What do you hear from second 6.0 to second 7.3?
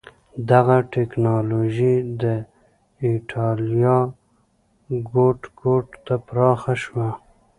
ته پراخه شوه.